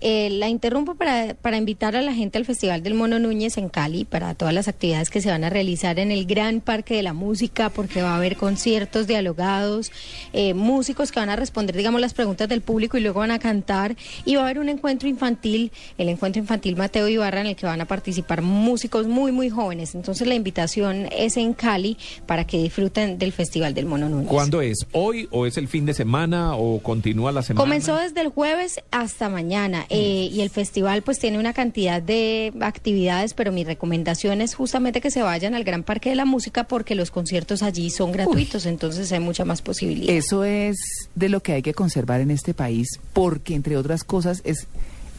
Eh, 0.00 0.30
la 0.30 0.48
interrumpo 0.48 0.94
para, 0.94 1.34
para 1.34 1.58
invitar 1.58 1.94
a 1.94 2.02
la 2.02 2.14
gente 2.14 2.38
al 2.38 2.46
Festival 2.46 2.82
del 2.82 2.94
Mono 2.94 3.18
Núñez 3.18 3.58
en 3.58 3.68
Cali, 3.68 4.04
para 4.04 4.34
todas 4.34 4.54
las 4.54 4.66
actividades 4.66 5.10
que 5.10 5.20
se 5.20 5.30
van 5.30 5.44
a 5.44 5.50
realizar 5.50 5.98
en 5.98 6.10
el 6.10 6.24
Gran 6.24 6.60
Parque 6.60 6.94
de 6.94 7.02
la 7.02 7.12
Música, 7.12 7.68
porque 7.68 8.00
va 8.00 8.12
a 8.12 8.16
haber 8.16 8.36
conciertos 8.36 9.06
dialogados, 9.06 9.92
eh, 10.32 10.54
músicos 10.54 11.12
que 11.12 11.20
van 11.20 11.28
a 11.28 11.36
responder, 11.36 11.76
digamos, 11.76 12.00
las 12.00 12.14
preguntas 12.14 12.48
del 12.48 12.62
público 12.62 12.96
y 12.96 13.02
luego 13.02 13.20
van 13.20 13.30
a 13.30 13.38
cantar, 13.38 13.96
y 14.24 14.36
va 14.36 14.42
a 14.42 14.44
haber 14.44 14.58
un 14.58 14.70
encuentro 14.70 15.08
infantil, 15.08 15.70
el 15.98 16.08
encuentro 16.08 16.40
infantil 16.40 16.76
Mateo 16.76 17.06
Ibarra, 17.06 17.42
en 17.42 17.48
el 17.48 17.56
que 17.56 17.66
van 17.66 17.80
a 17.82 17.84
participar 17.84 18.40
músicos 18.40 19.06
muy, 19.06 19.32
muy 19.32 19.50
jóvenes. 19.50 19.94
Entonces 19.94 20.26
la 20.26 20.34
invitación 20.34 21.08
es 21.12 21.36
en 21.36 21.52
Cali 21.52 21.98
para 22.26 22.46
que 22.46 22.56
disfruten 22.56 23.18
del 23.18 23.32
Festival 23.32 23.74
del 23.74 23.84
Mono 23.84 24.08
Núñez. 24.08 24.28
¿Cuándo 24.28 24.62
es? 24.62 24.86
¿Hoy 24.92 25.28
o 25.30 25.46
es 25.46 25.58
el 25.58 25.68
fin 25.68 25.84
de 25.84 25.92
semana 25.92 26.54
o 26.56 26.80
continúa 26.82 27.32
la 27.32 27.42
semana? 27.42 27.62
Comenzó 27.62 27.96
desde 27.96 28.22
el 28.22 28.28
jueves 28.28 28.80
hasta 28.90 29.28
mañana 29.28 29.86
eh, 29.90 30.28
y 30.32 30.40
el 30.40 30.50
festival 30.50 31.02
pues 31.02 31.18
tiene 31.18 31.38
una 31.38 31.52
cantidad 31.52 32.00
de 32.00 32.52
actividades, 32.60 33.34
pero 33.34 33.50
mi 33.50 33.64
recomendación 33.64 34.40
es 34.40 34.54
justamente 34.54 35.00
que 35.00 35.10
se 35.10 35.22
vayan 35.22 35.54
al 35.54 35.64
Gran 35.64 35.82
Parque 35.82 36.10
de 36.10 36.14
la 36.14 36.24
Música 36.24 36.64
porque 36.64 36.94
los 36.94 37.10
conciertos 37.10 37.64
allí 37.64 37.90
son 37.90 38.12
gratuitos, 38.12 38.66
entonces 38.66 39.10
hay 39.10 39.18
mucha 39.18 39.44
más 39.44 39.62
posibilidad. 39.62 40.14
Eso 40.14 40.44
es 40.44 40.76
de 41.16 41.28
lo 41.28 41.40
que 41.40 41.54
hay 41.54 41.62
que 41.62 41.74
conservar 41.74 42.20
en 42.20 42.30
este 42.30 42.54
país 42.54 43.00
porque, 43.12 43.56
entre 43.56 43.76
otras 43.76 44.04
cosas, 44.04 44.42
es 44.44 44.68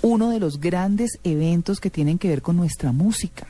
uno 0.01 0.29
de 0.29 0.39
los 0.39 0.61
grandes 0.61 1.19
eventos 1.25 1.81
que 1.81 1.89
tienen 1.89 2.17
que 2.17 2.29
ver 2.29 2.41
con 2.41 2.55
nuestra 2.55 2.93
música. 2.93 3.47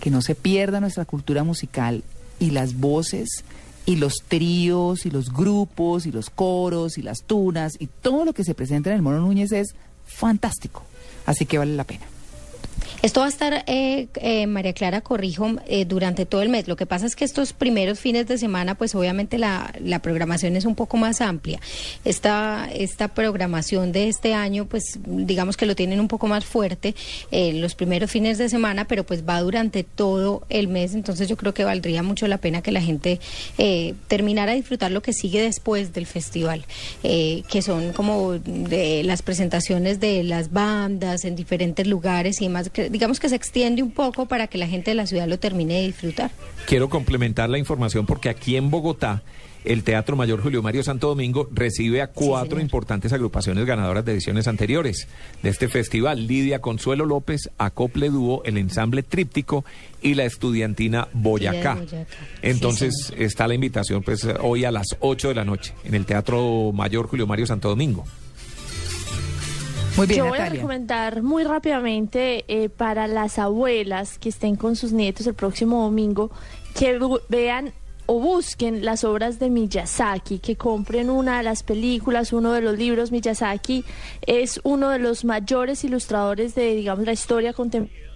Que 0.00 0.10
no 0.10 0.22
se 0.22 0.34
pierda 0.34 0.80
nuestra 0.80 1.04
cultura 1.04 1.44
musical 1.44 2.04
y 2.38 2.50
las 2.50 2.78
voces 2.78 3.44
y 3.84 3.96
los 3.96 4.14
tríos 4.28 5.06
y 5.06 5.10
los 5.10 5.32
grupos 5.32 6.06
y 6.06 6.12
los 6.12 6.30
coros 6.30 6.98
y 6.98 7.02
las 7.02 7.24
tunas 7.24 7.74
y 7.80 7.88
todo 7.88 8.24
lo 8.24 8.32
que 8.32 8.44
se 8.44 8.54
presenta 8.54 8.90
en 8.90 8.96
el 8.96 9.02
Mono 9.02 9.18
Núñez 9.18 9.52
es 9.52 9.74
fantástico. 10.14 10.82
Así 11.26 11.46
que 11.46 11.58
vale 11.58 11.74
la 11.76 11.84
pena. 11.84 12.04
Esto 13.02 13.18
va 13.18 13.26
a 13.26 13.30
estar, 13.30 13.64
eh, 13.66 14.06
eh, 14.14 14.46
María 14.46 14.74
Clara, 14.74 15.00
corrijo, 15.00 15.48
eh, 15.66 15.84
durante 15.84 16.24
todo 16.24 16.40
el 16.40 16.48
mes. 16.48 16.68
Lo 16.68 16.76
que 16.76 16.86
pasa 16.86 17.04
es 17.04 17.16
que 17.16 17.24
estos 17.24 17.52
primeros 17.52 17.98
fines 17.98 18.28
de 18.28 18.38
semana, 18.38 18.76
pues 18.76 18.94
obviamente 18.94 19.38
la, 19.38 19.74
la 19.80 19.98
programación 19.98 20.54
es 20.54 20.66
un 20.66 20.76
poco 20.76 20.96
más 20.96 21.20
amplia. 21.20 21.58
Esta, 22.04 22.70
esta 22.72 23.08
programación 23.08 23.90
de 23.90 24.06
este 24.06 24.34
año, 24.34 24.66
pues 24.66 25.00
digamos 25.04 25.56
que 25.56 25.66
lo 25.66 25.74
tienen 25.74 25.98
un 25.98 26.06
poco 26.06 26.28
más 26.28 26.44
fuerte 26.44 26.94
eh, 27.32 27.52
los 27.54 27.74
primeros 27.74 28.08
fines 28.08 28.38
de 28.38 28.48
semana, 28.48 28.86
pero 28.86 29.02
pues 29.02 29.28
va 29.28 29.40
durante 29.40 29.82
todo 29.82 30.46
el 30.48 30.68
mes. 30.68 30.94
Entonces 30.94 31.28
yo 31.28 31.36
creo 31.36 31.52
que 31.54 31.64
valdría 31.64 32.04
mucho 32.04 32.28
la 32.28 32.38
pena 32.38 32.62
que 32.62 32.70
la 32.70 32.80
gente 32.80 33.18
terminara 34.06 34.52
de 34.52 34.58
disfrutar 34.58 34.92
lo 34.92 35.02
que 35.02 35.12
sigue 35.12 35.42
después 35.42 35.92
del 35.92 36.06
festival, 36.06 36.64
que 37.02 37.62
son 37.62 37.92
como 37.92 38.34
de 38.34 39.02
las 39.02 39.22
presentaciones 39.22 39.98
de 39.98 40.22
las 40.22 40.52
bandas 40.52 41.24
en 41.24 41.34
diferentes 41.34 41.88
lugares 41.88 42.40
y 42.40 42.44
demás. 42.44 42.70
que 42.70 42.91
digamos 42.92 43.18
que 43.18 43.28
se 43.28 43.34
extiende 43.34 43.82
un 43.82 43.90
poco 43.90 44.26
para 44.26 44.46
que 44.46 44.58
la 44.58 44.68
gente 44.68 44.92
de 44.92 44.94
la 44.94 45.06
ciudad 45.06 45.26
lo 45.26 45.38
termine 45.38 45.74
de 45.74 45.86
disfrutar. 45.86 46.30
Quiero 46.66 46.88
complementar 46.88 47.48
la 47.50 47.58
información 47.58 48.06
porque 48.06 48.28
aquí 48.28 48.56
en 48.56 48.70
Bogotá 48.70 49.22
el 49.64 49.84
Teatro 49.84 50.16
Mayor 50.16 50.42
Julio 50.42 50.62
Mario 50.62 50.82
Santo 50.82 51.08
Domingo 51.08 51.48
recibe 51.52 52.02
a 52.02 52.08
cuatro 52.08 52.60
importantes 52.60 53.12
agrupaciones 53.12 53.64
ganadoras 53.64 54.04
de 54.04 54.12
ediciones 54.12 54.48
anteriores 54.48 55.06
de 55.42 55.50
este 55.50 55.68
festival. 55.68 56.26
Lidia 56.26 56.60
Consuelo 56.60 57.06
López, 57.06 57.48
Acople 57.58 58.10
Dúo, 58.10 58.42
el 58.44 58.58
ensamble 58.58 59.02
Tríptico 59.04 59.64
y 60.00 60.14
la 60.14 60.24
estudiantina 60.24 61.08
Boyacá. 61.12 61.78
Entonces 62.42 63.12
está 63.16 63.46
la 63.46 63.54
invitación 63.54 64.02
pues 64.02 64.26
hoy 64.40 64.64
a 64.64 64.72
las 64.72 64.96
8 64.98 65.28
de 65.28 65.34
la 65.34 65.44
noche 65.44 65.74
en 65.84 65.94
el 65.94 66.06
Teatro 66.06 66.72
Mayor 66.72 67.06
Julio 67.06 67.26
Mario 67.26 67.46
Santo 67.46 67.68
Domingo. 67.68 68.04
Muy 69.96 70.06
bien, 70.06 70.18
Yo 70.18 70.28
voy 70.28 70.38
a 70.38 70.48
recomendar 70.48 71.22
muy 71.22 71.44
rápidamente 71.44 72.44
eh, 72.48 72.68
para 72.70 73.06
las 73.06 73.38
abuelas 73.38 74.18
que 74.18 74.30
estén 74.30 74.56
con 74.56 74.74
sus 74.74 74.92
nietos 74.92 75.26
el 75.26 75.34
próximo 75.34 75.82
domingo 75.82 76.30
que 76.74 76.98
vean 77.28 77.72
o 78.06 78.18
busquen 78.18 78.84
las 78.84 79.04
obras 79.04 79.38
de 79.38 79.50
Miyazaki, 79.50 80.38
que 80.38 80.56
compren 80.56 81.10
una 81.10 81.38
de 81.38 81.44
las 81.44 81.62
películas, 81.62 82.32
uno 82.32 82.52
de 82.52 82.62
los 82.62 82.76
libros. 82.76 83.12
Miyazaki 83.12 83.84
es 84.26 84.60
uno 84.64 84.88
de 84.90 84.98
los 84.98 85.24
mayores 85.24 85.84
ilustradores 85.84 86.54
de, 86.54 86.74
digamos, 86.74 87.04
la 87.06 87.12
historia 87.12 87.52
contemporánea. 87.52 88.11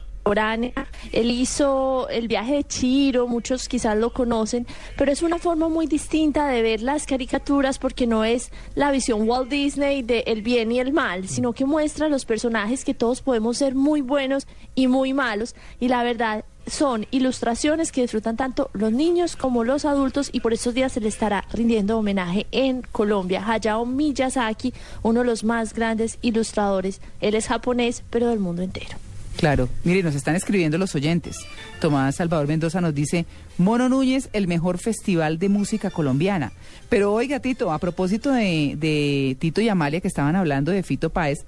Él 1.12 1.30
hizo 1.30 2.08
el 2.08 2.26
viaje 2.26 2.54
de 2.54 2.64
Chiro, 2.64 3.28
muchos 3.28 3.68
quizás 3.68 3.96
lo 3.96 4.12
conocen, 4.12 4.66
pero 4.96 5.12
es 5.12 5.22
una 5.22 5.38
forma 5.38 5.68
muy 5.68 5.86
distinta 5.86 6.48
de 6.48 6.62
ver 6.62 6.82
las 6.82 7.06
caricaturas 7.06 7.78
porque 7.78 8.08
no 8.08 8.24
es 8.24 8.50
la 8.74 8.90
visión 8.90 9.28
Walt 9.28 9.48
Disney 9.48 10.02
de 10.02 10.24
el 10.26 10.42
bien 10.42 10.72
y 10.72 10.80
el 10.80 10.92
mal, 10.92 11.28
sino 11.28 11.52
que 11.52 11.64
muestra 11.64 12.08
los 12.08 12.24
personajes 12.24 12.84
que 12.84 12.92
todos 12.92 13.22
podemos 13.22 13.58
ser 13.58 13.76
muy 13.76 14.00
buenos 14.00 14.48
y 14.74 14.88
muy 14.88 15.12
malos 15.12 15.54
y 15.78 15.86
la 15.86 16.02
verdad 16.02 16.44
son 16.66 17.06
ilustraciones 17.12 17.92
que 17.92 18.02
disfrutan 18.02 18.36
tanto 18.36 18.70
los 18.72 18.90
niños 18.90 19.36
como 19.36 19.62
los 19.62 19.84
adultos 19.84 20.30
y 20.32 20.40
por 20.40 20.52
estos 20.52 20.74
días 20.74 20.90
se 20.90 21.00
le 21.00 21.06
estará 21.08 21.44
rindiendo 21.52 21.98
homenaje 21.98 22.48
en 22.50 22.82
Colombia. 22.82 23.44
Hayao 23.46 23.86
Miyazaki, 23.86 24.74
uno 25.04 25.20
de 25.20 25.26
los 25.26 25.44
más 25.44 25.72
grandes 25.72 26.18
ilustradores. 26.22 27.00
Él 27.20 27.36
es 27.36 27.46
japonés, 27.46 28.02
pero 28.10 28.30
del 28.30 28.40
mundo 28.40 28.62
entero. 28.62 29.05
Claro, 29.36 29.68
mire, 29.84 30.02
nos 30.02 30.14
están 30.14 30.34
escribiendo 30.34 30.78
los 30.78 30.94
oyentes. 30.94 31.36
Tomás 31.80 32.16
Salvador 32.16 32.46
Mendoza 32.46 32.80
nos 32.80 32.94
dice, 32.94 33.26
Mono 33.58 33.88
Núñez, 33.88 34.30
el 34.32 34.48
mejor 34.48 34.78
festival 34.78 35.38
de 35.38 35.50
música 35.50 35.90
colombiana. 35.90 36.52
Pero 36.88 37.12
oiga, 37.12 37.40
Tito, 37.40 37.70
a 37.70 37.78
propósito 37.78 38.32
de, 38.32 38.76
de 38.78 39.36
Tito 39.38 39.60
y 39.60 39.68
Amalia, 39.68 40.00
que 40.00 40.08
estaban 40.08 40.36
hablando 40.36 40.72
de 40.72 40.82
Fito 40.82 41.10
Páez, 41.10 41.38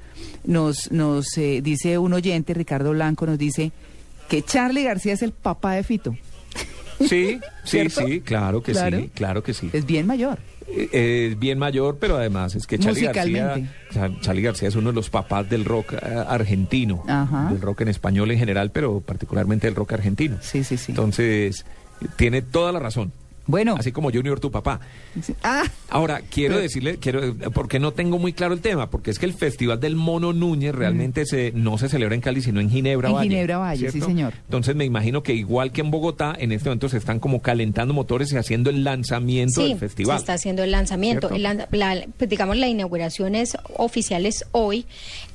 nos, 0.45 0.93
nos 0.93 1.37
eh, 1.39 1.61
dice 1.63 1.97
un 1.97 2.13
oyente, 2.13 2.53
Ricardo 2.53 2.91
Blanco, 2.91 3.25
nos 3.25 3.39
dice 3.39 3.73
que 4.29 4.43
Charlie 4.43 4.85
García 4.85 5.15
es 5.15 5.23
el 5.23 5.33
papá 5.33 5.73
de 5.73 5.83
Fito. 5.83 6.15
Sí, 7.07 7.41
sí, 7.65 7.89
sí, 7.91 8.21
claro 8.21 8.63
que 8.63 8.73
Claro. 8.73 8.99
sí, 8.99 9.11
claro 9.15 9.43
que 9.43 9.55
sí. 9.55 9.71
Es 9.73 9.87
bien 9.87 10.07
mayor. 10.07 10.39
Eh, 10.71 11.29
Es 11.33 11.39
bien 11.39 11.59
mayor, 11.59 11.97
pero 11.99 12.17
además 12.19 12.55
es 12.55 12.67
que 12.67 12.79
Charlie 12.79 13.07
García, 13.07 13.55
Charlie 14.21 14.43
García 14.43 14.69
es 14.69 14.75
uno 14.77 14.91
de 14.91 14.95
los 14.97 15.09
papás 15.11 15.49
del 15.49 15.65
rock 15.65 15.95
eh, 15.95 16.25
argentino, 16.29 17.05
Ajá. 17.09 17.49
del 17.51 17.61
rock 17.61 17.81
en 17.83 17.89
español 17.89 18.31
en 18.31 18.39
general, 18.39 18.71
pero 18.71 19.01
particularmente 19.01 19.67
del 19.67 19.75
rock 19.75 19.95
argentino. 19.95 20.37
Sí, 20.43 20.65
sí, 20.65 20.77
sí. 20.77 20.93
Entonces, 20.93 21.65
tiene 22.17 22.43
toda 22.43 22.73
la 22.73 22.81
razón. 22.81 23.13
Bueno. 23.49 23.75
Así 23.77 23.91
como 23.91 24.13
Junior, 24.13 24.39
tu 24.39 24.53
papá. 24.53 24.79
Ah, 25.43 25.65
Ahora, 25.91 26.21
quiero 26.31 26.55
Pero- 26.55 26.63
decirle, 26.63 26.99
quiero, 26.99 27.35
porque 27.53 27.81
no 27.81 27.93
tengo 27.93 28.19
muy 28.19 28.33
claro 28.33 28.55
el 28.55 28.61
tema, 28.61 28.91
porque 28.91 29.11
es 29.11 29.19
que 29.19 29.27
el 29.27 29.35
Festival 29.35 29.81
del 29.81 29.97
Mono 29.97 30.33
Núñez 30.33 30.73
realmente 30.75 31.27
se, 31.27 31.51
no 31.53 31.79
se 31.79 31.89
celebra 31.89 32.15
en 32.15 32.21
Cali, 32.21 32.43
sino 32.43 32.61
en 32.61 32.71
Ginebra 32.71 33.09
En 33.09 33.15
Valle. 33.17 33.29
Ginebra 33.31 33.59
Valle, 33.59 33.91
sí, 33.91 34.01
señor. 34.01 34.35
Entonces 34.45 34.77
me 34.77 34.85
imagino 34.85 35.23
que 35.25 35.35
igual 35.35 35.73
que 35.73 35.81
en 35.81 35.91
Bogotá, 35.91 36.37
en 36.39 36.53
este 36.53 36.69
momento 36.69 36.89
se 36.89 36.99
están 36.99 37.19
como 37.19 37.43
calentando 37.43 37.95
motores 37.95 38.31
y 38.33 38.37
haciendo 38.37 38.71
el 38.71 38.85
lanzamiento 38.85 39.63
Sí, 39.63 39.69
del 39.71 39.79
festival. 39.79 40.19
se 40.19 40.21
está 40.23 40.35
haciendo 40.35 40.63
el 40.63 40.71
lanzamiento. 40.71 41.29
Pues, 41.31 42.29
digamos, 42.31 42.57
la 42.59 42.69
inauguración 42.69 43.35
es 43.35 43.57
oficial 43.77 44.27
es 44.27 44.45
hoy, 44.53 44.85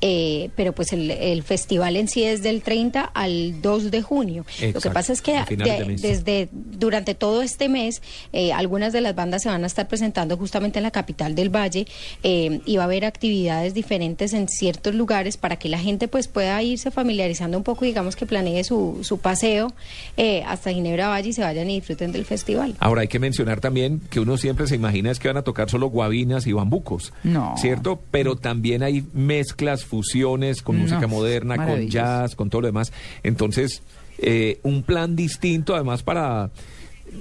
eh, 0.01 0.49
pero 0.55 0.73
pues 0.73 0.93
el, 0.93 1.09
el 1.11 1.41
festival 1.43 1.95
en 1.97 2.07
sí 2.07 2.23
es 2.23 2.43
del 2.43 2.61
30 2.61 3.01
al 3.01 3.61
2 3.61 3.89
de 3.89 4.01
junio. 4.03 4.45
Lo 4.73 4.79
que 4.79 4.89
pasa 4.91 5.13
es 5.13 5.21
que 5.21 5.33
de- 5.49 5.55
de 5.55 5.95
desde 5.99 6.49
durante 6.51 7.15
todo 7.15 7.41
este 7.41 7.69
mes, 7.69 8.01
eh, 8.31 8.53
algunas 8.53 8.93
de 8.93 9.01
las 9.01 9.15
bandas 9.15 9.43
se 9.43 9.49
van 9.49 9.63
a 9.63 9.67
estar 9.67 9.87
presentando 9.87 10.37
justamente 10.37 10.79
en 10.79 10.83
la 10.83 10.91
capital 10.91 11.35
del 11.35 11.49
Valle 11.49 11.85
eh, 12.23 12.61
y 12.65 12.77
va 12.77 12.83
a 12.83 12.85
haber 12.85 13.05
actividades 13.05 13.73
diferentes 13.73 14.33
en 14.33 14.47
ciertos 14.47 14.95
lugares 14.95 15.37
para 15.37 15.57
que 15.57 15.69
la 15.69 15.79
gente 15.79 16.07
pues 16.07 16.27
pueda 16.27 16.61
irse 16.61 16.91
familiarizando 16.91 17.57
un 17.57 17.63
poco 17.63 17.85
y 17.85 17.89
digamos 17.89 18.15
que 18.15 18.25
planee 18.25 18.63
su, 18.63 18.99
su 19.01 19.19
paseo 19.19 19.73
eh, 20.17 20.43
hasta 20.47 20.71
Ginebra 20.71 21.09
Valle 21.09 21.29
y 21.29 21.33
se 21.33 21.41
vayan 21.41 21.69
y 21.69 21.75
disfruten 21.75 22.11
del 22.11 22.25
festival. 22.25 22.75
Ahora 22.79 23.01
hay 23.01 23.07
que 23.07 23.19
mencionar 23.19 23.59
también 23.59 24.01
que 24.09 24.19
uno 24.19 24.37
siempre 24.37 24.67
se 24.67 24.75
imagina 24.75 25.11
es 25.11 25.19
que 25.19 25.27
van 25.27 25.37
a 25.37 25.43
tocar 25.43 25.69
solo 25.69 25.87
guabinas 25.87 26.47
y 26.47 26.53
bambucos. 26.53 27.13
No. 27.23 27.55
¿Cierto? 27.57 28.01
Pero 28.11 28.35
también 28.35 28.83
hay 28.83 29.05
mezclas, 29.13 29.85
fusiones 29.85 30.61
con 30.61 30.77
No, 30.77 30.83
música 30.83 31.07
moderna, 31.07 31.55
con 31.65 31.87
jazz, 31.87 32.35
con 32.35 32.49
todo 32.49 32.61
lo 32.61 32.67
demás. 32.67 32.91
Entonces, 33.23 33.83
eh, 34.17 34.59
un 34.63 34.83
plan 34.83 35.15
distinto 35.15 35.75
además 35.75 36.03
para 36.03 36.51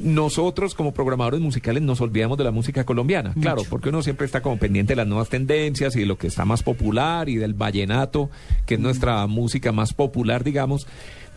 nosotros 0.00 0.75
como 0.75 0.93
programadores 0.94 1.41
musicales 1.41 1.83
nos 1.83 2.00
olvidamos 2.00 2.39
de 2.39 2.44
la 2.44 2.50
música 2.50 2.85
colombiana, 2.85 3.35
claro, 3.41 3.62
porque 3.69 3.89
uno 3.91 4.03
siempre 4.03 4.27
está 4.27 4.41
como 4.43 4.56
pendiente 4.59 4.93
de 4.93 4.97
las 4.97 5.06
nuevas 5.06 5.29
tendencias 5.29 5.94
y 5.97 6.00
de 6.00 6.06
lo 6.06 6.19
que 6.19 6.27
está 6.27 6.44
más 6.44 6.62
popular 6.62 7.29
y 7.29 7.37
del 7.37 7.55
vallenato, 7.55 8.31
que 8.67 8.75
es 8.75 8.81
nuestra 8.81 9.27
música 9.27 9.73
más 9.73 9.93
popular, 9.93 10.44
digamos 10.44 10.87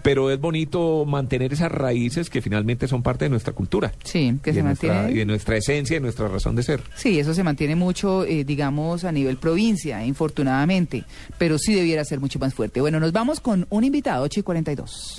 pero 0.01 0.29
es 0.29 0.39
bonito 0.39 1.03
mantener 1.03 1.51
esas 1.51 1.71
raíces 1.71 2.29
que 2.29 2.39
finalmente 2.39 2.87
son 2.87 3.01
parte 3.01 3.25
de 3.25 3.29
nuestra 3.29 3.53
cultura. 3.53 3.91
Sí, 4.03 4.35
que 4.43 4.51
se 4.53 4.57
de 4.57 4.63
nuestra- 4.63 4.93
mantiene. 4.93 5.15
y 5.15 5.17
de 5.17 5.25
nuestra 5.25 5.57
esencia 5.57 5.97
y 5.97 5.99
nuestra 5.99 6.27
razón 6.27 6.55
de 6.55 6.61
ser. 6.61 6.81
Sí, 6.95 7.17
eso 7.17 7.33
se 7.33 7.41
mantiene 7.43 7.75
mucho, 7.75 8.23
eh, 8.23 8.43
digamos, 8.43 9.03
a 9.03 9.11
nivel 9.11 9.37
provincia, 9.37 10.05
infortunadamente, 10.05 11.05
pero 11.39 11.57
sí 11.57 11.73
debiera 11.73 12.05
ser 12.05 12.19
mucho 12.19 12.37
más 12.37 12.53
fuerte. 12.53 12.81
Bueno, 12.81 12.99
nos 12.99 13.13
vamos 13.13 13.39
con 13.39 13.65
un 13.71 13.83
invitado, 13.83 14.23
8 14.25 14.41
y 14.41 14.43
42. 14.43 15.17